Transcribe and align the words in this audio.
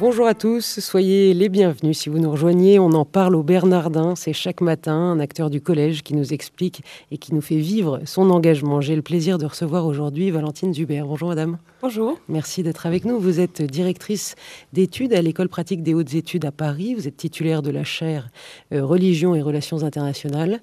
Bonjour 0.00 0.26
à 0.26 0.32
tous, 0.32 0.80
soyez 0.80 1.34
les 1.34 1.50
bienvenus 1.50 1.98
si 1.98 2.08
vous 2.08 2.18
nous 2.18 2.30
rejoignez. 2.30 2.78
On 2.78 2.92
en 2.92 3.04
parle 3.04 3.36
au 3.36 3.42
Bernardin, 3.42 4.16
c'est 4.16 4.32
chaque 4.32 4.62
matin 4.62 4.94
un 4.94 5.20
acteur 5.20 5.50
du 5.50 5.60
collège 5.60 6.02
qui 6.02 6.14
nous 6.14 6.32
explique 6.32 6.82
et 7.10 7.18
qui 7.18 7.34
nous 7.34 7.42
fait 7.42 7.58
vivre 7.58 8.00
son 8.06 8.30
engagement. 8.30 8.80
J'ai 8.80 8.96
le 8.96 9.02
plaisir 9.02 9.36
de 9.36 9.44
recevoir 9.44 9.84
aujourd'hui 9.84 10.30
Valentine 10.30 10.72
Zuber. 10.72 11.02
Bonjour 11.02 11.28
madame. 11.28 11.58
Bonjour. 11.82 12.18
Merci 12.28 12.62
d'être 12.62 12.84
avec 12.84 13.06
nous. 13.06 13.18
Vous 13.18 13.40
êtes 13.40 13.62
directrice 13.62 14.34
d'études 14.74 15.14
à 15.14 15.22
l'école 15.22 15.48
pratique 15.48 15.82
des 15.82 15.94
hautes 15.94 16.14
études 16.14 16.44
à 16.44 16.52
Paris. 16.52 16.94
Vous 16.94 17.08
êtes 17.08 17.16
titulaire 17.16 17.62
de 17.62 17.70
la 17.70 17.84
chaire 17.84 18.28
euh, 18.72 18.84
Religion 18.84 19.34
et 19.34 19.40
Relations 19.40 19.82
internationales. 19.82 20.60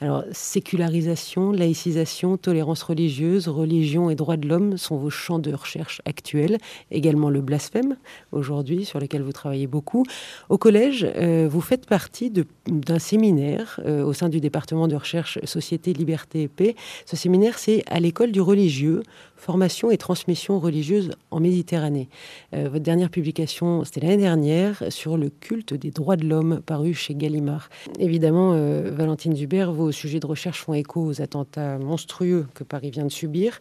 Alors, 0.00 0.22
sécularisation, 0.30 1.50
laïcisation, 1.50 2.36
tolérance 2.36 2.84
religieuse, 2.84 3.48
religion 3.48 4.10
et 4.10 4.14
droits 4.14 4.36
de 4.36 4.46
l'homme 4.46 4.76
sont 4.76 4.96
vos 4.96 5.10
champs 5.10 5.40
de 5.40 5.52
recherche 5.52 6.02
actuels. 6.04 6.58
Également 6.92 7.30
le 7.30 7.40
blasphème, 7.40 7.96
aujourd'hui, 8.30 8.79
sur 8.84 9.00
lequel 9.00 9.22
vous 9.22 9.32
travaillez 9.32 9.66
beaucoup. 9.66 10.04
Au 10.48 10.58
collège, 10.58 11.06
euh, 11.16 11.48
vous 11.50 11.60
faites 11.60 11.86
partie 11.86 12.32
d'un 12.66 12.98
séminaire 12.98 13.80
euh, 13.84 14.04
au 14.04 14.12
sein 14.12 14.28
du 14.28 14.40
département 14.40 14.88
de 14.88 14.96
recherche 14.96 15.38
Société, 15.44 15.92
Liberté 15.92 16.42
et 16.42 16.48
Paix. 16.48 16.74
Ce 17.06 17.16
séminaire, 17.16 17.58
c'est 17.58 17.82
à 17.86 18.00
l'école 18.00 18.32
du 18.32 18.40
religieux, 18.40 19.02
formation 19.40 19.90
et 19.90 19.96
transmission 19.96 20.60
religieuse 20.60 21.12
en 21.30 21.40
Méditerranée. 21.40 22.08
Euh, 22.54 22.68
votre 22.68 22.84
dernière 22.84 23.10
publication, 23.10 23.84
c'était 23.84 24.00
l'année 24.00 24.18
dernière, 24.18 24.84
sur 24.90 25.16
le 25.16 25.30
culte 25.30 25.74
des 25.74 25.90
droits 25.90 26.16
de 26.16 26.26
l'homme, 26.26 26.60
paru 26.64 26.92
chez 26.94 27.14
Gallimard. 27.14 27.70
Évidemment, 27.98 28.52
euh, 28.52 28.90
Valentine 28.94 29.34
Zuber, 29.34 29.72
vos 29.72 29.92
sujets 29.92 30.20
de 30.20 30.26
recherche 30.26 30.60
font 30.60 30.74
écho 30.74 31.02
aux 31.02 31.22
attentats 31.22 31.78
monstrueux 31.78 32.46
que 32.54 32.64
Paris 32.64 32.90
vient 32.90 33.06
de 33.06 33.10
subir. 33.10 33.60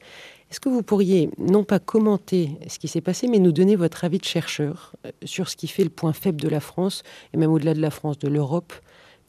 Est-ce 0.52 0.60
que 0.60 0.70
vous 0.70 0.84
pourriez, 0.84 1.30
non 1.38 1.64
pas 1.64 1.80
commenter 1.80 2.52
ce 2.68 2.78
qui 2.78 2.88
s'est 2.88 3.02
passé, 3.02 3.28
mais 3.28 3.40
nous 3.40 3.52
donner 3.52 3.76
votre 3.76 4.04
avis 4.04 4.18
de 4.18 4.26
chercheur 4.26 4.96
euh, 5.06 5.12
sur 5.24 5.48
ce 5.48 5.56
qui 5.56 5.68
fait 5.68 5.84
le 5.84 5.90
point 5.90 6.14
faible 6.14 6.42
de 6.42 6.50
la 6.50 6.60
France, 6.60 7.04
et 7.34 7.38
même 7.38 7.52
au-delà 7.52 7.74
de 7.74 7.82
la 7.82 7.92
France, 7.92 8.20
de 8.20 8.28
l'Europe, 8.28 8.74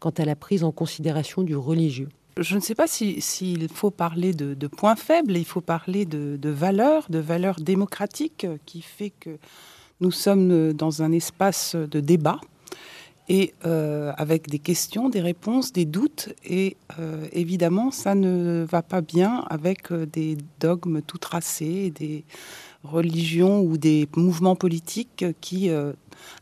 quant 0.01 0.11
à 0.11 0.25
la 0.25 0.35
prise 0.35 0.65
en 0.65 0.73
considération 0.73 1.43
du 1.43 1.55
religieux? 1.55 2.09
Je 2.39 2.55
ne 2.55 2.61
sais 2.61 2.75
pas 2.75 2.87
s'il 2.87 3.69
faut 3.69 3.91
parler 3.91 4.33
de, 4.33 4.67
points 4.67 4.97
faibles, 4.97 5.37
il 5.37 5.45
faut 5.45 5.61
parler 5.61 6.05
de, 6.05 6.39
valeurs, 6.49 7.07
de 7.11 7.19
valeurs 7.19 7.61
démocratiques 7.61 8.47
qui 8.67 8.83
fait 8.83 9.11
que 9.11 9.39
nous 10.01 10.11
sommes 10.11 10.73
dans 10.73 11.03
un 11.03 11.13
espace 11.13 11.77
de 11.77 12.01
débat 12.01 12.41
et 13.31 13.55
euh, 13.65 14.13
avec 14.17 14.49
des 14.49 14.59
questions, 14.59 15.09
des 15.09 15.21
réponses, 15.21 15.73
des 15.73 15.85
doutes. 15.85 16.31
Et 16.45 16.77
euh, 16.99 17.29
évidemment, 17.33 17.93
ça 17.93 18.17
ne 18.17 18.67
va 18.69 18.83
pas 18.83 19.03
bien 19.03 19.45
avec 19.49 19.93
euh, 19.93 20.05
des 20.05 20.37
dogmes 20.59 21.01
tout 21.01 21.19
tracés, 21.19 21.93
des 21.93 22.25
religions 22.83 23.61
ou 23.61 23.79
des 23.79 24.09
mouvements 24.17 24.57
politiques 24.57 25.27
qui 25.41 25.71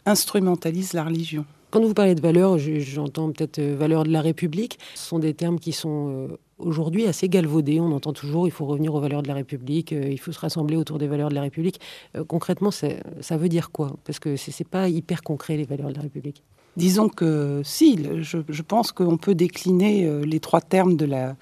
instrumentalisent 0.07 0.93
la 0.93 1.03
religion. 1.03 1.45
Quand 1.71 1.83
vous 1.83 1.93
parlez 1.93 2.15
de 2.15 2.23
valeurs, 2.23 2.57
j'entends 2.59 3.31
peut-être 3.31 3.59
euh, 3.59 3.77
valeurs 3.77 4.05
de 4.05 4.11
la 4.11 4.23
République. 4.23 4.79
Ce 4.95 5.07
sont 5.07 5.19
des 5.19 5.35
termes 5.35 5.59
qui 5.59 5.73
sont 5.73 6.09
euh, 6.11 6.39
aujourd'hui 6.57 7.07
assez 7.07 7.29
galvaudés. 7.29 7.79
On 7.79 7.93
entend 7.93 8.15
toujours 8.15 8.47
il 8.47 8.51
faut 8.51 8.65
revenir 8.65 8.95
aux 8.95 9.01
valeurs 9.01 9.23
de 9.23 9.29
la 9.29 9.35
République, 9.35 9.93
euh, 9.93 10.09
il 10.09 10.19
faut 10.19 10.33
se 10.33 10.41
rassembler 10.41 10.77
autour 10.77 10.99
des 10.99 11.07
valeurs 11.07 11.29
de 11.29 11.35
la 11.35 11.43
République. 11.43 11.81
concrètement, 12.27 12.71
ça 12.71 13.37
veut 13.37 13.49
dire 13.49 13.71
quoi? 13.71 13.97
Parce 14.05 14.19
que 14.19 14.37
ce 14.37 14.51
n'est 14.51 14.69
pas 14.69 14.89
hyper 14.89 15.23
concret, 15.23 15.57
les 15.57 15.65
valeurs 15.65 15.91
de 15.91 15.95
la 15.95 16.03
République. 16.03 16.43
Disons 16.77 17.09
que 17.09 17.61
si, 17.65 17.99
je, 18.21 18.39
je 18.49 18.63
pense 18.63 18.93
qu'on 18.93 19.17
peut 19.17 19.35
décliner 19.35 20.25
les 20.25 20.41
trois 20.41 20.61
termes 20.61 20.97
de 20.97 21.05
la 21.05 21.37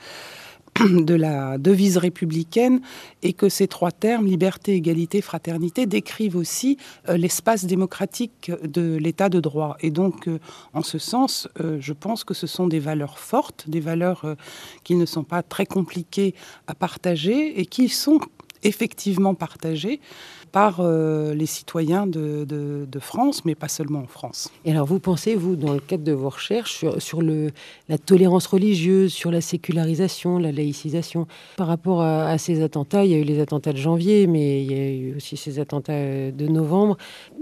de 0.91 1.15
la 1.15 1.59
devise 1.59 1.97
républicaine 1.97 2.81
et 3.23 3.33
que 3.33 3.49
ces 3.49 3.69
trois 3.69 3.93
termes, 3.93 4.27
liberté, 4.27 4.75
égalité, 4.75 5.21
fraternité, 5.21 5.87
décrivent 5.87 6.37
aussi 6.37 6.77
euh, 7.09 7.17
l'espace 7.17 7.65
démocratique 7.65 8.51
de 8.65 8.97
l'état 8.97 9.29
de 9.29 9.41
droit. 9.41 9.77
Et 9.81 9.91
donc, 9.91 10.29
euh, 10.29 10.39
en 10.75 10.83
ce 10.83 10.99
sens, 10.99 11.49
euh, 11.61 11.79
je 11.81 11.93
pense 11.93 12.25
que 12.25 12.35
ce 12.35 12.47
sont 12.47 12.67
des 12.67 12.81
valeurs 12.81 13.19
fortes, 13.19 13.69
des 13.69 13.81
valeurs 13.81 14.37
qui 14.85 14.97
ne 14.97 15.07
sont 15.07 15.25
pas 15.25 15.43
très 15.43 15.67
compliquées 15.67 16.35
à 16.67 16.75
partager 16.75 17.61
et 17.61 17.67
qui 17.67 17.89
sont 17.89 18.21
effectivement 18.63 19.35
partagées 19.35 20.01
par 20.53 20.81
euh, 20.81 21.35
les 21.35 21.45
citoyens 21.45 22.07
de, 22.07 22.87
France, 22.99 23.45
mais 23.45 23.55
pas 23.55 23.69
seulement 23.69 24.01
en 24.01 24.07
France. 24.07 24.51
Et 24.65 24.71
alors 24.71 24.87
vous 24.87 24.99
pensez, 24.99 25.35
vous, 25.35 25.55
dans 25.55 25.75
le 25.75 25.81
cadre 25.81 26.03
de 26.03 26.13
vos 26.13 26.31
recherches, 26.31 26.85
sur, 26.99 27.21
la 27.23 27.99
tolérance 27.99 28.47
religieuse, 28.47 29.13
sur 29.13 29.31
la 29.31 29.43
sécularisation, 29.43 30.39
la 30.39 30.53
laïcisation, 30.53 31.27
par 31.57 31.67
rapport 31.67 32.01
à, 32.01 32.39
ces 32.39 32.63
attentats, 32.63 33.05
il 33.05 33.11
y 33.11 33.15
a 33.15 33.19
eu 33.19 33.25
les 33.25 33.41
attentats 33.41 33.73
de 33.73 33.79
janvier, 33.79 34.27
mais 34.27 34.63
il 34.63 34.73
y 34.73 34.75
a 34.75 34.91
eu 34.91 35.17
aussi 35.17 35.37
ces 35.37 35.59
attentats 35.59 36.31
de 36.31 36.47
novembre. 36.49 36.97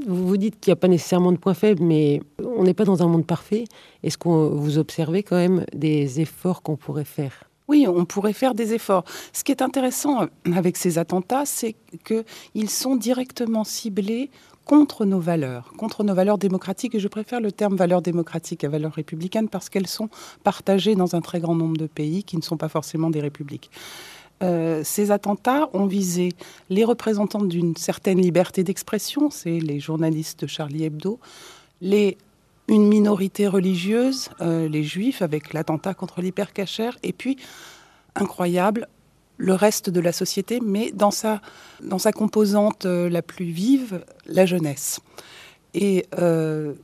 Vous 0.08 0.26
vous 0.26 0.36
dites 0.36 0.58
qu'il 0.58 0.70
n'y 0.70 0.74
a 0.74 0.76
pas 0.76 0.88
nécessairement 0.88 1.30
de 1.30 1.38
points 1.38 1.54
faibles, 1.54 1.84
mais 1.84 2.20
on 2.44 2.64
n'est 2.64 2.74
pas 2.74 2.84
dans 2.84 3.02
un 3.02 3.06
monde 3.06 3.26
parfait. 3.26 3.64
Est-ce 4.02 4.18
que 4.18 4.28
vous 4.28 4.78
observez 4.78 5.22
quand 5.22 5.36
même 5.36 5.64
des 5.72 6.20
efforts 6.20 6.62
qu'on 6.62 6.76
pourrait 6.76 7.04
faire? 7.04 7.44
Oui, 7.68 7.86
on 7.88 8.04
pourrait 8.04 8.34
faire 8.34 8.54
des 8.54 8.74
efforts. 8.74 9.04
Ce 9.32 9.42
qui 9.42 9.52
est 9.52 9.62
intéressant 9.62 10.26
avec 10.54 10.76
ces 10.76 10.98
attentats, 10.98 11.46
c'est 11.46 11.74
qu'ils 12.04 12.70
sont 12.70 12.96
directement 12.96 13.64
ciblés 13.64 14.30
contre 14.64 15.04
nos 15.04 15.20
valeurs, 15.20 15.72
contre 15.76 16.04
nos 16.04 16.14
valeurs 16.14 16.38
démocratiques. 16.38 16.94
Et 16.94 17.00
je 17.00 17.08
préfère 17.08 17.40
le 17.40 17.52
terme 17.52 17.76
valeurs 17.76 18.02
démocratiques 18.02 18.64
à 18.64 18.68
valeurs 18.68 18.92
républicaines 18.92 19.48
parce 19.48 19.68
qu'elles 19.68 19.86
sont 19.86 20.08
partagées 20.42 20.94
dans 20.94 21.14
un 21.14 21.20
très 21.20 21.40
grand 21.40 21.54
nombre 21.54 21.76
de 21.76 21.86
pays 21.86 22.24
qui 22.24 22.36
ne 22.36 22.42
sont 22.42 22.56
pas 22.56 22.68
forcément 22.68 23.10
des 23.10 23.20
républiques. 23.20 23.70
Euh, 24.42 24.82
ces 24.84 25.10
attentats 25.10 25.70
ont 25.72 25.86
visé 25.86 26.30
les 26.68 26.84
représentants 26.84 27.44
d'une 27.44 27.76
certaine 27.76 28.20
liberté 28.20 28.64
d'expression, 28.64 29.30
c'est 29.30 29.60
les 29.60 29.78
journalistes 29.78 30.42
de 30.42 30.46
Charlie 30.48 30.84
Hebdo, 30.84 31.20
les 31.80 32.18
une 32.68 32.86
minorité 32.88 33.46
religieuse, 33.46 34.30
euh, 34.40 34.68
les 34.68 34.82
juifs, 34.82 35.22
avec 35.22 35.52
l'attentat 35.52 35.94
contre 35.94 36.20
l'hypercachère, 36.20 36.96
et 37.02 37.12
puis, 37.12 37.36
incroyable, 38.14 38.88
le 39.36 39.54
reste 39.54 39.90
de 39.90 40.00
la 40.00 40.12
société, 40.12 40.60
mais 40.62 40.92
dans 40.92 41.10
sa, 41.10 41.40
dans 41.82 41.98
sa 41.98 42.12
composante 42.12 42.86
euh, 42.86 43.08
la 43.10 43.22
plus 43.22 43.46
vive, 43.46 44.04
la 44.26 44.46
jeunesse. 44.46 45.00
Et 45.74 46.06
euh, 46.18 46.74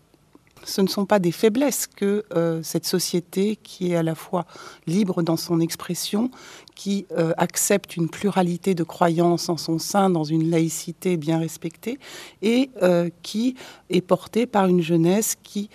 ce 0.64 0.80
ne 0.80 0.86
sont 0.86 1.06
pas 1.06 1.18
des 1.18 1.32
faiblesses 1.32 1.86
que 1.86 2.24
euh, 2.34 2.62
cette 2.62 2.86
société 2.86 3.56
qui 3.56 3.92
est 3.92 3.96
à 3.96 4.02
la 4.02 4.14
fois 4.14 4.46
libre 4.86 5.22
dans 5.22 5.36
son 5.36 5.60
expression, 5.60 6.30
qui 6.74 7.06
euh, 7.12 7.32
accepte 7.36 7.96
une 7.96 8.08
pluralité 8.08 8.74
de 8.74 8.84
croyances 8.84 9.48
en 9.48 9.56
son 9.56 9.78
sein 9.78 10.10
dans 10.10 10.24
une 10.24 10.50
laïcité 10.50 11.16
bien 11.16 11.38
respectée, 11.38 11.98
et 12.42 12.70
euh, 12.82 13.10
qui 13.22 13.54
est 13.88 14.00
portée 14.00 14.46
par 14.46 14.66
une 14.66 14.82
jeunesse 14.82 15.36
qui 15.42 15.70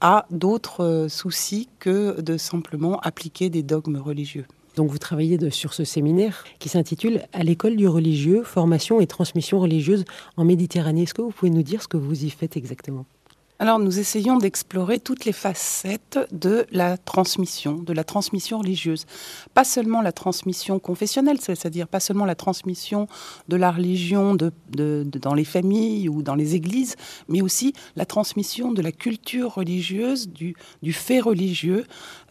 a 0.00 0.26
d'autres 0.30 1.06
soucis 1.08 1.68
que 1.80 2.20
de 2.20 2.36
simplement 2.36 3.00
appliquer 3.00 3.50
des 3.50 3.64
dogmes 3.64 3.96
religieux. 3.96 4.46
Donc 4.76 4.92
vous 4.92 4.98
travaillez 4.98 5.50
sur 5.50 5.74
ce 5.74 5.82
séminaire 5.82 6.44
qui 6.60 6.68
s'intitule 6.68 7.22
À 7.32 7.42
l'école 7.42 7.74
du 7.74 7.88
religieux, 7.88 8.44
formation 8.44 9.00
et 9.00 9.08
transmission 9.08 9.58
religieuse 9.58 10.04
en 10.36 10.44
Méditerranée. 10.44 11.02
Est-ce 11.02 11.14
que 11.14 11.22
vous 11.22 11.32
pouvez 11.32 11.50
nous 11.50 11.64
dire 11.64 11.82
ce 11.82 11.88
que 11.88 11.96
vous 11.96 12.24
y 12.24 12.30
faites 12.30 12.56
exactement? 12.56 13.04
Alors 13.60 13.80
nous 13.80 13.98
essayons 13.98 14.36
d'explorer 14.38 15.00
toutes 15.00 15.24
les 15.24 15.32
facettes 15.32 16.18
de 16.30 16.64
la 16.70 16.96
transmission, 16.96 17.74
de 17.74 17.92
la 17.92 18.04
transmission 18.04 18.58
religieuse. 18.58 19.04
Pas 19.52 19.64
seulement 19.64 20.00
la 20.00 20.12
transmission 20.12 20.78
confessionnelle, 20.78 21.40
c'est-à-dire 21.40 21.88
pas 21.88 21.98
seulement 21.98 22.24
la 22.24 22.36
transmission 22.36 23.08
de 23.48 23.56
la 23.56 23.72
religion 23.72 24.36
dans 24.36 25.34
les 25.34 25.44
familles 25.44 26.08
ou 26.08 26.22
dans 26.22 26.36
les 26.36 26.54
églises, 26.54 26.94
mais 27.26 27.42
aussi 27.42 27.72
la 27.96 28.06
transmission 28.06 28.70
de 28.70 28.80
la 28.80 28.92
culture 28.92 29.54
religieuse, 29.54 30.28
du, 30.28 30.54
fait 30.92 31.20
religieux 31.20 31.84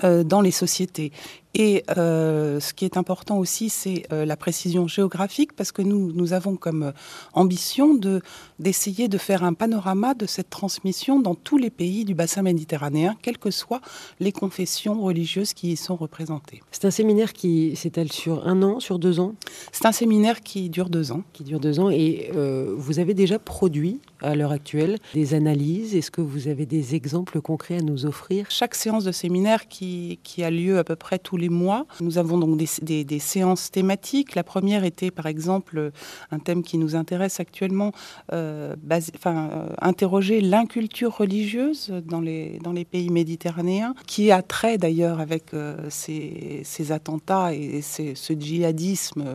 euh, 0.03 0.23
dans 0.23 0.41
les 0.41 0.51
sociétés. 0.51 1.11
Et 1.53 1.83
euh, 1.97 2.59
ce 2.59 2.73
qui 2.73 2.85
est 2.85 2.97
important 2.97 3.37
aussi, 3.37 3.69
c'est 3.69 4.03
euh, 4.11 4.25
la 4.25 4.37
précision 4.37 4.87
géographique, 4.87 5.53
parce 5.53 5.71
que 5.71 5.81
nous, 5.81 6.11
nous 6.13 6.33
avons 6.33 6.55
comme 6.55 6.83
euh, 6.83 6.91
ambition 7.33 7.95
de, 7.95 8.21
d'essayer 8.59 9.07
de 9.07 9.17
faire 9.17 9.43
un 9.43 9.53
panorama 9.53 10.13
de 10.13 10.25
cette 10.25 10.49
transmission 10.49 11.19
dans 11.19 11.35
tous 11.35 11.57
les 11.57 11.69
pays 11.69 12.05
du 12.05 12.13
bassin 12.13 12.41
méditerranéen, 12.41 13.15
quelles 13.21 13.37
que 13.37 13.51
soient 13.51 13.81
les 14.19 14.31
confessions 14.31 15.01
religieuses 15.01 15.53
qui 15.53 15.71
y 15.71 15.77
sont 15.77 15.95
représentées. 15.95 16.61
C'est 16.71 16.85
un 16.85 16.91
séminaire 16.91 17.33
qui 17.33 17.75
s'étale 17.75 18.11
sur 18.11 18.47
un 18.47 18.61
an, 18.61 18.79
sur 18.79 18.99
deux 18.99 19.19
ans? 19.19 19.33
C'est 19.71 19.85
un 19.85 19.91
séminaire 19.91 20.41
qui 20.41 20.69
dure 20.69 20.89
deux 20.89 21.11
ans. 21.11 21.23
Qui 21.33 21.43
dure 21.43 21.59
deux 21.59 21.79
ans. 21.79 21.89
Et 21.89 22.31
vous 22.77 22.99
avez 22.99 23.13
déjà 23.13 23.39
produit 23.39 23.99
à 24.21 24.35
l'heure 24.35 24.51
actuelle, 24.51 24.97
des 25.13 25.33
analyses 25.33 25.95
Est-ce 25.95 26.11
que 26.11 26.21
vous 26.21 26.47
avez 26.47 26.65
des 26.65 26.95
exemples 26.95 27.41
concrets 27.41 27.77
à 27.77 27.81
nous 27.81 28.05
offrir? 28.05 28.47
Chaque 28.49 28.75
séance 28.75 29.03
de 29.03 29.11
séminaire 29.11 29.67
qui, 29.67 30.19
a 30.39 30.49
lieu 30.51 30.77
à 30.77 30.83
peu 30.83 30.95
près 30.95 31.19
tous 31.19 31.37
les 31.37 31.49
mois, 31.49 31.85
nous 32.01 32.17
avons 32.17 32.37
donc 32.37 32.57
des, 32.57 33.19
séances 33.19 33.71
thématiques. 33.71 34.35
La 34.35 34.43
première 34.43 34.83
était 34.83 35.11
par 35.11 35.27
exemple 35.27 35.91
un 36.31 36.39
thème 36.39 36.63
qui 36.63 36.77
nous 36.77 36.95
intéresse 36.95 37.39
actuellement, 37.39 37.91
euh, 38.33 38.75
enfin, 39.15 39.49
euh, 39.51 39.69
interroger 39.81 40.41
l'inculture 40.41 41.17
religieuse 41.17 41.91
dans 42.05 42.21
les, 42.21 42.59
pays 42.89 43.09
méditerranéens, 43.09 43.95
qui 44.05 44.31
a 44.31 44.41
trait 44.41 44.77
d'ailleurs 44.77 45.19
avec 45.19 45.53
euh, 45.53 45.75
ces, 45.89 46.91
attentats 46.91 47.53
et 47.53 47.81
ce 47.81 48.33
djihadisme 48.33 49.25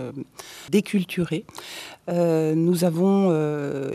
déculturé. 0.70 1.44
Nous 2.08 2.84
avons 2.84 3.32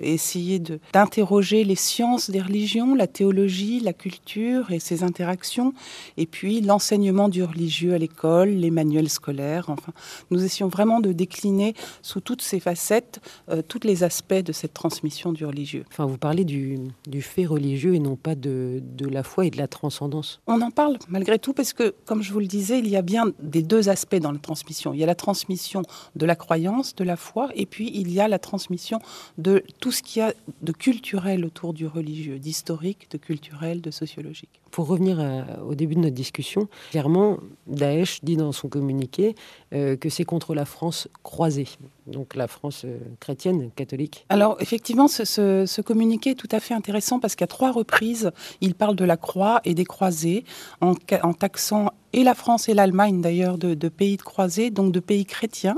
essayé 0.01 0.60
d'interroger 0.94 1.63
les 1.63 1.75
sciences 1.75 2.29
des 2.29 2.41
religions, 2.41 2.95
la 2.95 3.07
théologie, 3.07 3.79
la 3.79 3.94
culture 3.94 4.71
et 4.71 4.79
ses 4.79 5.03
interactions, 5.03 5.74
et 6.18 6.25
puis 6.25 6.62
l'enseignement 6.62 7.29
du 7.29 7.44
religieux 7.44 7.94
à 7.94 7.97
l'école, 7.97 8.50
les 8.50 8.71
manuels 8.71 9.09
scolaires. 9.09 9.65
Enfin, 9.69 9.94
nous 10.31 10.44
essayons 10.44 10.68
vraiment 10.68 11.00
de 11.00 11.12
décliner 11.12 11.74
sous 12.01 12.21
toutes 12.21 12.41
ces 12.41 12.59
facettes 12.59 13.19
euh, 13.50 13.62
tous 13.68 13.79
les 13.83 14.03
aspects 14.03 14.33
de 14.33 14.51
cette 14.51 14.74
transmission 14.74 15.31
du 15.31 15.45
religieux. 15.45 15.85
Enfin, 15.91 16.06
vous 16.06 16.18
parlez 16.18 16.45
du, 16.45 16.79
du 17.07 17.21
fait 17.21 17.45
religieux 17.45 17.95
et 17.95 18.00
non 18.00 18.15
pas 18.15 18.35
de, 18.35 18.81
de, 18.81 19.07
la 19.07 19.24
foi 19.24 19.45
et 19.45 19.50
de 19.50 19.57
la 19.57 19.68
transcendance. 19.68 20.41
On 20.47 20.62
en 20.62 20.71
parle 20.71 20.97
malgré 21.07 21.39
tout 21.39 21.53
parce 21.53 21.74
que, 21.74 21.94
comme 22.06 22.21
je 22.21 22.31
vous 22.33 22.39
le 22.39 22.47
disais, 22.47 22.79
il 22.79 22.88
y 22.88 22.95
a 22.95 23.01
bien 23.01 23.31
des 23.39 23.62
deux 23.62 23.89
aspects 23.89 24.15
dans 24.15 24.31
la 24.31 24.39
transmission. 24.39 24.94
Il 24.94 25.00
y 25.00 25.03
a 25.03 25.07
la 25.07 25.15
transmission 25.15 25.81
de 26.15 26.25
la 26.25 26.35
croyance, 26.35 26.95
de 26.95 27.03
la 27.03 27.15
foi, 27.15 27.50
et 27.56 27.65
puis 27.65 27.91
il 27.94 28.12
y 28.12 28.19
a 28.19 28.27
la 28.27 28.39
transmission 28.39 29.00
de 29.38 29.63
tout 29.79 29.91
ce 29.91 30.03
qu'il 30.03 30.21
y 30.21 30.25
a 30.25 30.33
de 30.67 30.73
culturel 30.73 31.45
autour 31.45 31.73
du 31.73 31.87
religieux, 31.87 32.39
d'historique, 32.39 33.09
de 33.09 33.17
culturel, 33.17 33.79
de 33.79 33.89
sociologique. 33.89 34.61
Pour 34.69 34.87
revenir 34.87 35.17
au 35.65 35.75
début 35.75 35.95
de 35.95 36.01
notre 36.01 36.13
discussion, 36.13 36.67
clairement, 36.91 37.37
Daesh 37.67 38.19
dit 38.21 38.35
dans 38.35 38.51
son 38.51 38.67
communiqué 38.67 39.35
euh, 39.73 39.95
que 39.95 40.09
c'est 40.09 40.25
contre 40.25 40.53
la 40.53 40.65
France 40.65 41.07
croisée, 41.23 41.69
donc 42.05 42.35
la 42.35 42.47
France 42.47 42.83
euh, 42.83 42.99
chrétienne, 43.21 43.71
catholique. 43.77 44.25
Alors 44.27 44.57
effectivement, 44.59 45.07
ce, 45.07 45.23
ce, 45.23 45.81
communiqué 45.81 46.31
est 46.31 46.35
tout 46.35 46.49
à 46.51 46.59
fait 46.59 46.73
intéressant 46.73 47.19
parce 47.19 47.35
qu'à 47.35 47.47
trois 47.47 47.71
reprises, 47.71 48.31
il 48.59 48.75
parle 48.75 48.97
de 48.97 49.05
la 49.05 49.15
croix 49.15 49.61
et 49.63 49.73
des 49.73 49.85
croisés 49.85 50.43
en, 50.81 50.95
en 51.23 51.33
taxant 51.33 51.91
et 52.17 52.23
la 52.23 52.33
France 52.33 52.67
et 52.67 52.73
l'Allemagne 52.73 53.21
d'ailleurs 53.21 53.59
de, 53.59 53.89
pays 53.89 54.17
de 54.17 54.23
croisés, 54.23 54.71
donc 54.71 54.91
de 54.91 54.99
pays 54.99 55.23
chrétiens. 55.23 55.77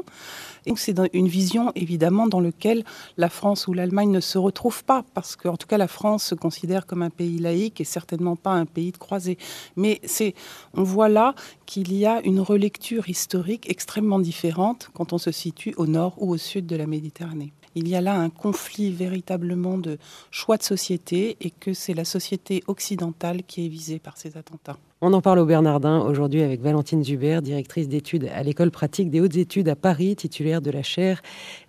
C'est 0.78 0.98
une 1.12 1.28
vision 1.28 1.74
évidemment 1.76 2.28
dans 2.28 2.40
laquelle 2.40 2.86
la 3.18 3.28
France 3.28 3.68
ou 3.68 3.74
l'Allemagne 3.74 4.10
ne 4.10 4.22
se 4.22 4.38
retrouvent 4.38 4.86
pas, 4.86 5.04
parce 5.14 5.36
qu'en 5.36 5.58
tout 5.58 5.68
cas 5.68 5.78
la 5.78 5.90
France 5.90 6.24
se 6.24 6.36
considère 6.36 6.86
comme 6.86 7.02
un 7.02 7.10
pays 7.10 7.40
laïque 7.40 7.82
et 7.82 7.84
certainement 7.84 8.38
pas 8.38 8.52
un 8.52 8.66
pays 8.66 8.94
de 8.94 8.98
croisés. 8.98 9.38
Mais 9.76 10.00
c'est, 10.06 10.34
on 10.76 10.84
voit 10.84 11.10
là 11.10 11.36
qu'il 11.66 11.92
y 11.92 12.06
a 12.06 12.22
une 12.24 12.40
relecture 12.40 13.10
historique 13.10 13.70
extrêmement 13.70 14.20
différente 14.20 14.92
quand 14.94 15.12
on 15.12 15.18
se 15.18 15.32
situe 15.32 15.74
au 15.76 15.88
nord 15.88 16.16
ou 16.20 16.32
au 16.32 16.38
sud 16.38 16.68
de 16.68 16.78
la 16.78 16.88
Méditerranée. 16.88 17.52
Il 17.80 17.88
y 17.88 17.96
a 17.96 18.02
là 18.02 18.20
un 18.20 18.30
conflit 18.30 18.92
véritablement 18.92 19.78
de 19.78 19.98
choix 20.32 20.58
de 20.58 20.64
société 20.64 21.38
et 21.40 21.50
que 21.50 21.74
c'est 21.74 21.94
la 21.94 22.04
société 22.04 22.62
occidentale 22.68 23.44
qui 23.44 23.66
est 23.66 23.70
visée 23.70 24.00
par 24.00 24.18
ces 24.18 24.36
attentats. 24.36 24.78
On 25.00 25.14
en 25.14 25.22
parle 25.22 25.40
au 25.40 25.46
Bernardin 25.46 26.02
aujourd'hui 26.02 26.42
avec 26.42 26.60
Valentine 26.60 27.06
Zuber, 27.06 27.40
directrice 27.42 27.88
d'études 27.88 28.30
à 28.36 28.44
l'école 28.44 28.70
pratique 28.70 29.10
des 29.10 29.22
hautes 29.22 29.38
études 29.38 29.70
à 29.70 29.78
Paris, 29.78 30.18
titulaire 30.18 30.62
de 30.62 30.72
la 30.72 30.84
chaire 30.84 31.22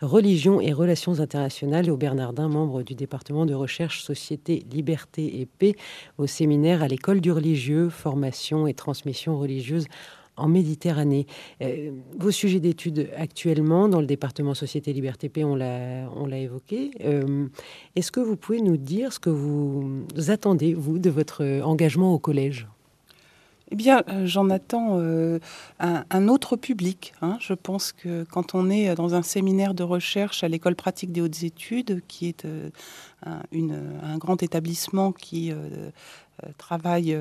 Religion 0.03 0.61
et 0.61 0.73
Relations 0.73 1.21
internationales, 1.21 1.87
et 1.87 1.93
au 1.93 1.97
Bernardin, 1.97 2.49
membre 2.49 2.83
du 2.83 2.97
département 2.97 3.47
de 3.47 3.55
recherche 3.55 4.03
Société, 4.03 4.65
Liberté 4.73 5.41
et 5.41 5.47
Paix, 5.47 5.77
au 6.19 6.27
séminaire 6.27 6.83
à 6.83 6.89
l'école 6.89 7.21
du 7.21 7.31
religieux, 7.31 7.89
formation 7.89 8.67
et 8.67 8.75
transmission 8.75 9.39
religieuse 9.39 9.87
en 10.37 10.49
Méditerranée. 10.49 11.27
Euh, 11.63 11.91
vos 12.19 12.31
sujets 12.31 12.61
d'études 12.61 13.11
actuellement 13.17 13.89
dans 13.89 14.01
le 14.01 14.07
département 14.07 14.55
Société 14.55 14.93
Liberté 14.93 15.29
Paix, 15.29 15.45
on 15.45 15.57
l'a 15.57 16.39
évoqué. 16.39 16.91
Euh, 17.05 17.47
est-ce 17.97 18.11
que 18.11 18.21
vous 18.21 18.37
pouvez 18.37 18.61
nous 18.61 18.77
dire 18.77 19.13
ce 19.13 19.19
que 19.19 19.31
vous 19.31 20.07
attendez, 20.29 20.75
vous, 20.75 20.99
de 20.99 21.11
votre 21.11 21.45
engagement 21.63 22.15
au 22.15 22.19
collège? 22.19 22.67
Eh 23.73 23.77
bien, 23.77 24.03
euh, 24.09 24.27
j'en 24.27 24.51
attends 24.51 24.99
euh, 24.99 25.39
un, 25.79 26.29
autre 26.29 26.57
public. 26.57 27.15
Hein. 27.23 27.37
Je 27.41 27.55
pense 27.55 27.93
que 27.93 28.25
quand 28.25 28.55
on 28.55 28.69
est 28.69 28.95
dans 28.97 29.15
un 29.15 29.23
séminaire 29.23 29.75
de 29.75 29.85
recherche 29.85 30.43
à 30.43 30.49
l'école 30.49 30.75
pratique 30.75 31.13
des 31.13 31.21
hautes 31.21 31.45
études, 31.45 32.03
qui 32.09 32.29
est 32.29 32.45
euh, 32.45 32.71
un, 33.25 34.19
grand 34.19 34.43
établissement 34.43 35.13
qui 35.13 35.53
travaille 36.57 37.17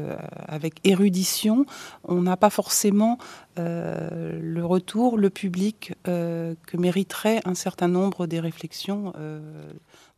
avec 0.47 0.79
érudition, 0.85 1.65
on 2.05 2.21
n'a 2.21 2.37
pas 2.37 2.49
forcément 2.49 3.17
le 3.57 4.61
retour, 4.61 5.17
le 5.17 5.29
public 5.29 5.93
que 6.05 6.77
mériterait 6.77 7.41
un 7.43 7.53
certain 7.53 7.89
nombre 7.89 8.27
des 8.27 8.39
réflexions 8.39 9.13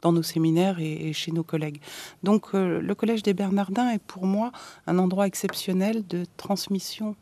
dans 0.01 0.11
nos 0.11 0.23
séminaires 0.23 0.79
et, 0.79 1.13
chez 1.13 1.31
nos 1.31 1.43
collègues. 1.43 1.81
Donc 2.23 2.53
euh, 2.53 2.81
le 2.81 2.95
Collège 2.95 3.23
des 3.23 3.33
Bernardins 3.33 3.89
est 3.89 4.01
pour 4.01 4.25
moi 4.25 4.51
un 4.87 4.97
endroit 4.97 5.27
exceptionnel 5.27 6.05
de 6.07 6.25
transmission. 6.37 7.15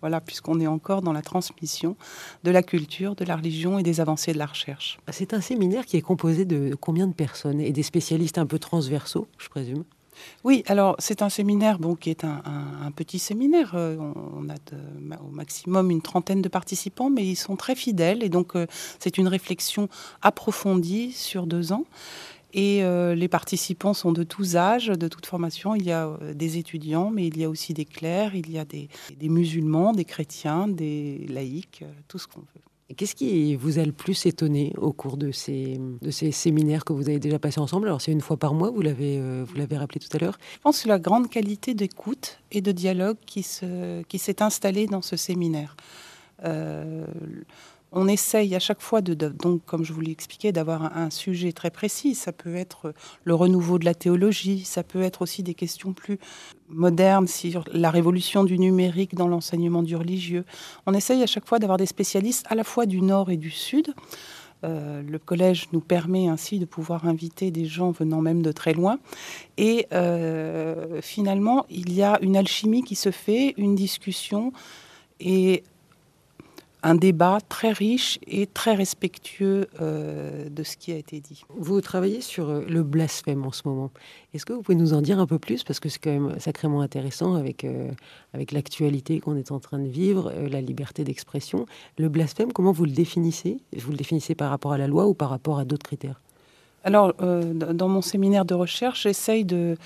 Voilà, 0.00 0.20
puisqu'on 0.20 0.60
est 0.60 0.66
encore 0.66 1.00
dans 1.00 1.14
la 1.14 1.22
transmission 1.22 1.96
de 2.44 2.50
la 2.50 2.62
culture, 2.62 3.14
de 3.14 3.24
la 3.24 3.36
religion 3.36 3.78
et 3.78 3.82
des 3.82 4.00
avancées 4.00 4.34
de 4.34 4.38
la 4.38 4.44
recherche. 4.44 4.98
C'est 5.10 5.32
un 5.32 5.40
séminaire 5.40 5.86
qui 5.86 5.96
est 5.96 6.02
composé 6.02 6.44
de 6.44 6.76
combien 6.78 7.06
de 7.06 7.14
personnes 7.14 7.58
et 7.58 7.72
des 7.72 7.82
spécialistes 7.82 8.36
un 8.36 8.44
peu 8.44 8.58
transversaux, 8.58 9.26
je 9.38 9.48
présume? 9.48 9.84
Oui, 10.44 10.62
alors 10.66 10.96
c'est 10.98 11.22
un 11.22 11.28
séminaire 11.28 11.78
bon, 11.78 11.94
qui 11.94 12.10
est 12.10 12.24
un, 12.24 12.90
petit 12.94 13.18
séminaire. 13.18 13.72
Euh, 13.74 13.96
on, 13.96 14.48
a 14.48 14.54
au 15.20 15.30
maximum 15.30 15.90
une 15.90 16.02
trentaine 16.02 16.42
de 16.42 16.48
participants, 16.48 17.10
mais 17.10 17.26
ils 17.26 17.36
sont 17.36 17.56
très 17.56 17.74
fidèles 17.74 18.22
et 18.22 18.28
donc 18.28 18.56
euh, 18.56 18.66
c'est 18.98 19.18
une 19.18 19.28
réflexion 19.28 19.88
approfondie 20.22 21.12
sur 21.12 21.46
deux 21.46 21.72
ans. 21.72 21.84
Et 22.52 22.84
euh, 22.84 23.16
les 23.16 23.26
participants 23.26 23.94
sont 23.94 24.12
de 24.12 24.22
tous 24.22 24.54
âges, 24.54 24.86
de 24.86 25.08
toute 25.08 25.26
formation. 25.26 25.74
Il 25.74 25.84
y 25.84 25.90
a 25.90 26.16
des 26.34 26.56
étudiants, 26.56 27.10
mais 27.10 27.26
il 27.26 27.36
y 27.36 27.44
a 27.44 27.48
aussi 27.48 27.74
des 27.74 27.84
clercs, 27.84 28.36
il 28.36 28.50
y 28.50 28.58
a 28.58 28.64
des 28.64 28.88
musulmans, 29.22 29.92
des 29.92 30.04
chrétiens, 30.04 30.68
des 30.68 31.26
laïcs, 31.28 31.84
tout 32.06 32.18
ce 32.18 32.28
qu'on 32.28 32.40
veut. 32.40 32.73
Qu'est-ce 32.96 33.14
qui 33.14 33.56
vous 33.56 33.78
a 33.78 33.84
le 33.84 33.92
plus 33.92 34.26
étonné 34.26 34.74
au 34.76 34.92
cours 34.92 35.16
de 35.16 35.32
ces, 35.32 35.80
de 36.02 36.10
ces 36.10 36.32
séminaires 36.32 36.84
que 36.84 36.92
vous 36.92 37.08
avez 37.08 37.18
déjà 37.18 37.38
passés 37.38 37.58
ensemble? 37.58 37.86
Alors 37.86 38.02
c'est 38.02 38.12
une 38.12 38.20
fois 38.20 38.36
par 38.36 38.52
mois, 38.52 38.70
vous 38.70 38.82
l'avez, 38.82 39.18
euh, 39.18 39.42
vous 39.46 39.56
l'avez 39.56 39.78
rappelé 39.78 40.00
tout 40.00 40.14
à 40.14 40.18
l'heure. 40.18 40.36
Je 40.52 40.58
pense 40.58 40.82
que 40.82 40.88
la 40.88 40.98
grande 40.98 41.30
qualité 41.30 41.72
d'écoute 41.72 42.40
et 42.52 42.60
de 42.60 42.72
dialogue 42.72 43.16
qui, 43.24 43.42
se, 43.42 44.02
qui 44.02 44.18
s'est 44.18 44.42
installée 44.42 44.86
dans 44.86 45.00
ce 45.00 45.16
séminaire. 45.16 45.76
Euh, 46.44 47.06
on 47.94 48.08
essaye 48.08 48.54
à 48.54 48.58
chaque 48.58 48.80
fois, 48.80 49.00
de, 49.00 49.14
donc, 49.14 49.64
comme 49.64 49.84
je 49.84 49.92
vous 49.92 50.00
l'ai 50.00 50.14
d'avoir 50.52 50.96
un, 50.96 51.10
sujet 51.10 51.52
très 51.52 51.70
précis. 51.70 52.14
Ça 52.14 52.32
peut 52.32 52.56
être 52.56 52.92
le 53.24 53.34
renouveau 53.34 53.78
de 53.78 53.84
la 53.84 53.94
théologie, 53.94 54.64
ça 54.64 54.82
peut 54.82 55.02
être 55.02 55.22
aussi 55.22 55.42
des 55.42 55.54
questions 55.54 55.92
plus 55.92 56.18
modernes 56.68 57.28
sur 57.28 57.64
la 57.72 57.90
révolution 57.90 58.44
du 58.44 58.58
numérique 58.58 59.14
dans 59.14 59.28
l'enseignement 59.28 59.82
du 59.82 59.96
religieux. 59.96 60.44
On 60.86 60.94
essaye 60.94 61.22
à 61.22 61.26
chaque 61.26 61.46
fois 61.46 61.58
d'avoir 61.58 61.78
des 61.78 61.86
spécialistes 61.86 62.46
à 62.48 62.54
la 62.54 62.64
fois 62.64 62.86
du 62.86 63.00
nord 63.00 63.30
et 63.30 63.36
du 63.36 63.50
sud. 63.50 63.94
Euh, 64.64 65.02
le 65.02 65.18
collège 65.18 65.68
nous 65.72 65.80
permet 65.80 66.28
ainsi 66.28 66.58
de 66.58 66.64
pouvoir 66.64 67.06
inviter 67.06 67.50
des 67.50 67.66
gens 67.66 67.90
venant 67.90 68.22
même 68.22 68.42
de 68.42 68.50
très 68.50 68.72
loin. 68.72 68.98
Et 69.58 69.86
euh, 69.92 71.00
finalement, 71.02 71.66
il 71.68 71.92
y 71.92 72.02
a 72.02 72.18
une 72.22 72.36
alchimie 72.36 72.82
qui 72.82 72.94
se 72.94 73.10
fait, 73.10 73.54
une 73.58 73.74
discussion. 73.74 74.52
Et 75.20 75.64
un 76.84 76.94
débat 76.94 77.38
très 77.48 77.72
riche 77.72 78.18
et 78.26 78.46
très 78.46 78.74
respectueux 78.74 79.68
euh, 79.80 80.50
de 80.50 80.62
ce 80.62 80.76
qui 80.76 80.92
a 80.92 80.96
été 80.96 81.18
dit. 81.18 81.42
Vous 81.56 81.80
travaillez 81.80 82.20
sur 82.20 82.50
euh, 82.50 82.64
le 82.68 82.82
blasphème 82.82 83.44
en 83.44 83.52
ce 83.52 83.62
moment. 83.64 83.90
Est-ce 84.34 84.44
que 84.44 84.52
vous 84.52 84.60
pouvez 84.60 84.76
nous 84.76 84.92
en 84.92 85.00
dire 85.00 85.18
un 85.18 85.26
peu 85.26 85.38
plus? 85.38 85.64
Parce 85.64 85.80
que 85.80 85.88
c'est 85.88 85.98
quand 85.98 86.10
même 86.10 86.38
sacrément 86.38 86.82
intéressant 86.82 87.34
avec, 87.34 87.64
euh, 87.64 87.90
avec 88.34 88.52
l'actualité 88.52 89.18
qu'on 89.18 89.36
est 89.36 89.50
en 89.50 89.60
train 89.60 89.78
de 89.78 89.88
vivre, 89.88 90.30
la 90.50 90.60
liberté 90.60 91.04
d'expression. 91.04 91.64
Le 91.96 92.10
blasphème, 92.10 92.52
comment 92.52 92.72
vous 92.72 92.84
le 92.84 92.92
définissez? 92.92 93.62
Vous 93.78 93.90
le 93.90 93.96
définissez 93.96 94.34
par 94.34 94.50
rapport 94.50 94.72
à 94.72 94.78
la 94.78 94.86
loi 94.86 95.06
ou 95.06 95.14
par 95.14 95.30
rapport 95.30 95.58
à 95.58 95.64
d'autres 95.64 95.86
critères? 95.86 96.20
Alors, 96.84 97.14
dans 97.14 97.88
mon 97.88 98.02
séminaire 98.02 98.44
de 98.44 98.54
recherche, 98.54 99.02
j'essaye 99.02 99.44
de, 99.44 99.76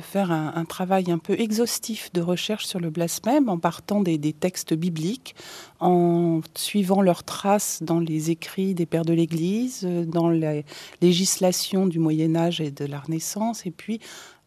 faire 0.00 0.30
un, 0.32 0.64
travail 0.64 1.10
un 1.10 1.18
peu 1.18 1.38
exhaustif 1.38 2.12
de 2.12 2.20
recherche 2.20 2.66
sur 2.66 2.80
le 2.80 2.90
blasphème 2.90 3.48
en 3.48 3.58
partant 3.58 4.00
des, 4.00 4.18
textes 4.32 4.74
bibliques, 4.74 5.34
en 5.80 6.40
suivant 6.54 7.00
leurs 7.00 7.24
traces 7.24 7.82
dans 7.82 8.00
les 8.00 8.30
écrits 8.30 8.74
des 8.74 8.86
pères 8.86 9.04
de 9.04 9.12
l'Église, 9.12 9.84
dans 9.84 10.28
la 10.28 10.62
législation 11.00 11.86
du 11.86 11.98
Moyen 11.98 12.34
Âge 12.34 12.60
et 12.60 12.70
de 12.70 12.84
la 12.84 13.00
Renaissance, 13.00 13.64
et 13.66 13.70
puis 13.70 14.00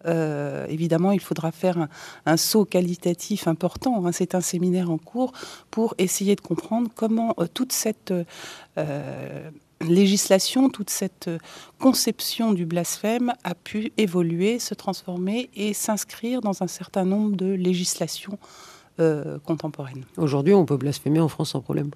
euh, 0.05 0.65
évidemment, 0.67 1.11
il 1.11 1.19
faudra 1.19 1.51
faire 1.51 1.87
un, 2.25 2.37
saut 2.37 2.65
qualitatif 2.65 3.47
important. 3.47 4.05
Hein. 4.05 4.11
C'est 4.11 4.35
un 4.35 4.41
séminaire 4.41 4.91
en 4.91 4.97
cours 4.97 5.31
pour 5.71 5.95
essayer 5.97 6.35
de 6.35 6.41
comprendre 6.41 6.89
comment 6.93 7.33
euh, 7.39 7.47
toute 7.51 7.71
cette 7.71 8.13
euh, 8.77 9.49
législation, 9.81 10.69
toute 10.69 10.89
cette 10.89 11.29
conception 11.79 12.53
du 12.53 12.65
blasphème 12.65 13.33
a 13.43 13.55
pu 13.55 13.91
évoluer, 13.97 14.59
se 14.59 14.73
transformer 14.73 15.49
et 15.55 15.73
s'inscrire 15.73 16.41
dans 16.41 16.63
un 16.63 16.67
certain 16.67 17.05
nombre 17.05 17.35
de 17.35 17.51
législations 17.53 18.37
euh, 18.99 19.39
contemporaines. 19.39 20.05
Aujourd'hui, 20.15 20.53
on 20.53 20.65
peut 20.65 20.77
blasphémer 20.77 21.19
en 21.19 21.27
France 21.27 21.49
sans 21.49 21.59
problème. 21.59 21.91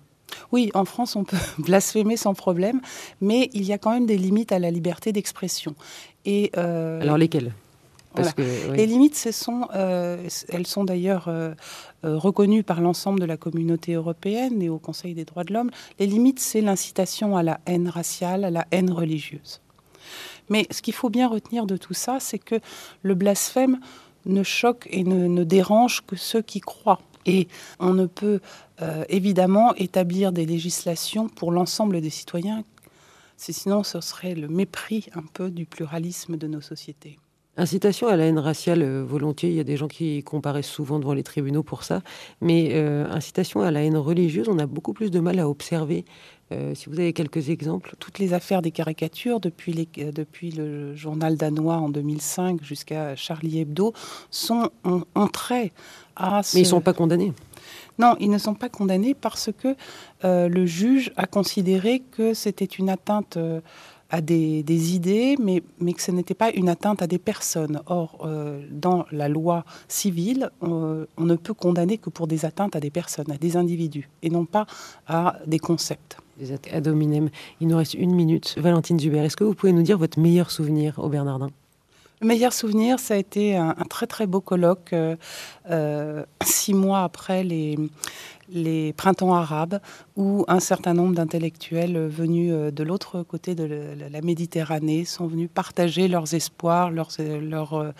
Oui, 0.51 0.69
en 0.73 0.83
France, 0.85 1.15
on 1.15 1.23
peut 1.23 1.37
blasphémer 1.57 2.17
sans 2.17 2.33
problème, 2.33 2.81
mais 3.21 3.49
il 3.53 3.63
y 3.63 3.71
a 3.71 3.77
quand 3.77 3.91
même 3.91 4.05
des 4.05 4.17
limites 4.17 4.51
à 4.51 4.59
la 4.59 4.69
liberté 4.69 5.11
d'expression. 5.11 5.75
Et 6.25 6.51
euh, 6.57 7.01
Alors 7.01 7.17
lesquelles? 7.17 7.53
Les 8.17 8.85
limites, 8.85 9.15
ce 9.15 9.31
sont, 9.31 9.67
euh, 9.75 10.27
elles 10.49 10.67
sont 10.67 10.83
d'ailleurs 10.83 11.27
euh, 11.27 11.53
reconnues 12.03 12.63
par 12.63 12.81
l'ensemble 12.81 13.19
de 13.19 13.25
la 13.25 13.37
communauté 13.37 13.93
européenne 13.93 14.61
et 14.61 14.69
au 14.69 14.79
Conseil 14.79 15.13
des 15.13 15.25
droits 15.25 15.43
de 15.43 15.53
l'homme. 15.53 15.71
Les 15.99 16.07
limites, 16.07 16.39
c'est 16.39 16.61
l'incitation 16.61 17.37
à 17.37 17.43
la 17.43 17.59
haine 17.65 17.87
raciale, 17.87 18.43
à 18.43 18.49
la 18.49 18.65
haine 18.71 18.91
religieuse. 18.91 19.61
Mais 20.49 20.65
ce 20.71 20.81
qu'il 20.81 20.93
faut 20.93 21.09
bien 21.09 21.27
retenir 21.27 21.65
de 21.65 21.77
tout 21.77 21.93
ça, 21.93 22.19
c'est 22.19 22.39
que 22.39 22.59
le 23.03 23.13
blasphème 23.13 23.79
ne 24.25 24.43
choque 24.43 24.87
et 24.91 25.03
ne 25.03 25.43
dérange 25.43 26.01
que 26.05 26.15
ceux 26.15 26.41
qui 26.41 26.59
croient. 26.59 27.01
Et 27.25 27.47
on 27.79 27.93
ne 27.93 28.05
peut 28.05 28.39
euh, 28.81 29.03
évidemment 29.09 29.75
établir 29.75 30.31
des 30.31 30.45
législations 30.45 31.27
pour 31.27 31.51
l'ensemble 31.51 32.01
des 32.01 32.09
citoyens, 32.09 32.63
sinon 33.37 33.83
ce 33.83 34.01
serait 34.01 34.35
le 34.35 34.47
mépris 34.47 35.07
un 35.13 35.23
peu 35.33 35.51
du 35.51 35.65
pluralisme 35.65 36.37
de 36.37 36.47
nos 36.47 36.61
sociétés. 36.61 37.19
Incitation 37.59 38.07
à 38.07 38.15
la 38.15 38.25
haine 38.25 38.39
raciale, 38.39 38.81
euh, 38.81 39.03
volontiers, 39.03 39.49
il 39.49 39.55
y 39.55 39.59
a 39.59 39.65
des 39.65 39.77
gens 39.77 39.89
qui 39.89 40.23
comparaissent 40.23 40.69
souvent 40.69 40.97
devant 40.97 41.13
les 41.13 41.23
tribunaux 41.23 41.61
pour 41.61 41.83
ça, 41.83 42.01
mais 42.41 42.69
euh, 42.71 43.05
incitation 43.11 43.61
à 43.61 43.69
la 43.69 43.83
haine 43.83 43.97
religieuse, 43.97 44.47
on 44.49 44.57
a 44.59 44.65
beaucoup 44.65 44.93
plus 44.93 45.11
de 45.11 45.19
mal 45.19 45.39
à 45.39 45.49
observer. 45.49 46.05
si 46.73 46.89
vous 46.89 46.99
avez 46.99 47.13
quelques 47.13 47.49
exemples. 47.49 47.93
Toutes 47.99 48.17
les 48.17 48.33
affaires 48.33 48.63
des 48.63 48.71
caricatures, 48.71 49.39
depuis, 49.39 49.71
les, 49.71 50.11
depuis 50.11 50.49
le 50.49 50.95
journal 50.95 51.37
danois 51.37 51.75
en 51.75 51.89
2005 51.89 52.63
jusqu'à 52.63 53.15
Charlie 53.15 53.59
Hebdo, 53.59 53.93
sont 54.31 54.71
entrées 55.13 55.71
à... 56.15 56.41
Mais 56.53 56.61
ils 56.61 56.63
ne 56.63 56.67
sont 56.69 56.81
pas 56.81 56.93
condamnés 56.93 57.33
non, 57.99 58.15
ils 58.21 58.29
ne 58.29 58.37
sont 58.37 58.55
pas 58.55 58.69
condamnés 58.69 59.13
parce 59.13 59.51
que 59.51 59.75
euh, 60.23 60.47
le 60.47 60.65
juge 60.65 61.11
a 61.17 61.27
considéré 61.27 62.01
que 62.11 62.33
c'était 62.33 62.65
une 62.65 62.89
atteinte 62.89 63.35
euh, 63.35 63.59
à 64.09 64.21
des, 64.21 64.95
idées, 64.95 65.35
mais, 65.39 65.61
mais, 65.79 65.93
que 65.93 66.01
ce 66.01 66.11
n'était 66.11 66.33
pas 66.33 66.51
une 66.51 66.69
atteinte 66.69 67.01
à 67.01 67.07
des 67.07 67.19
personnes. 67.19 67.81
Or, 67.85 68.19
euh, 68.25 68.61
dans 68.71 69.05
la 69.11 69.29
loi 69.29 69.65
civile, 69.87 70.49
on, 70.61 71.05
ne 71.19 71.35
peut 71.35 71.53
condamner 71.53 71.97
que 71.97 72.09
pour 72.09 72.27
des 72.27 72.45
atteintes 72.45 72.75
à 72.75 72.79
des 72.79 72.89
personnes, 72.89 73.31
à 73.31 73.37
des 73.37 73.55
individus, 73.55 74.09
et 74.23 74.29
non 74.29 74.45
pas 74.45 74.65
à 75.07 75.37
des 75.45 75.59
concepts. 75.59 76.17
Ad 76.71 76.87
hominem. 76.87 77.29
Il 77.59 77.67
nous 77.67 77.77
reste 77.77 77.95
une 77.95 78.15
minute. 78.15 78.55
Valentine 78.57 78.97
Zuber, 78.97 79.19
est-ce 79.19 79.35
que 79.35 79.43
vous 79.43 79.53
pouvez 79.53 79.73
nous 79.73 79.83
dire 79.83 79.97
votre 79.97 80.19
meilleur 80.19 80.51
souvenir 80.51 80.97
au 80.97 81.09
Bernardin? 81.09 81.49
Le 82.21 82.27
meilleur 82.27 82.51
souvenir, 82.51 82.99
ça 82.99 83.13
a 83.13 83.17
été 83.17 83.55
un, 83.55 83.73
très 83.89 84.05
très 84.05 84.27
beau 84.27 84.41
colloque, 84.41 84.91
euh, 84.91 85.15
euh, 85.69 86.25
six 86.43 86.73
mois 86.73 87.03
après 87.03 87.45
les, 87.45 87.77
les 88.51 88.93
printemps 88.93 89.33
arabes, 89.33 89.79
où 90.15 90.45
un 90.47 90.59
certain 90.59 90.93
nombre 90.93 91.15
d'intellectuels 91.15 92.07
venus 92.07 92.51
euh, 92.53 92.71
de 92.71 92.83
l'autre 92.83 93.23
côté 93.23 93.55
de 93.55 93.67
la 94.11 94.21
Méditerranée 94.21 95.05
sont 95.05 95.27
venus 95.27 95.49
partager 95.53 96.07
leurs 96.07 96.33
espoirs, 96.33 96.91
leurs, 96.91 97.09
leurs, 97.19 97.93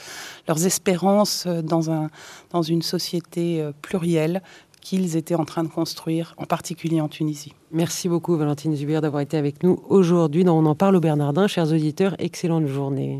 leurs 0.47 0.65
espérances 0.65 1.47
dans, 1.47 1.91
un, 1.91 2.09
dans 2.51 2.61
une 2.61 2.81
société 2.81 3.67
plurielle 3.81 4.41
qu'ils 4.81 5.15
étaient 5.15 5.35
en 5.35 5.45
train 5.45 5.63
de 5.63 5.69
construire, 5.69 6.33
en 6.37 6.45
particulier 6.45 7.01
en 7.01 7.09
Tunisie. 7.09 7.53
Merci 7.71 8.09
beaucoup 8.09 8.35
Valentine 8.35 8.75
Zubier 8.75 9.01
d'avoir 9.01 9.21
été 9.21 9.37
avec 9.37 9.63
nous 9.63 9.79
aujourd'hui 9.87 10.43
On 10.47 10.65
en 10.65 10.75
parle 10.75 10.95
au 10.95 10.99
Bernardin. 10.99 11.47
Chers 11.47 11.71
auditeurs, 11.71 12.15
excellente 12.19 12.67
journée. 12.67 13.17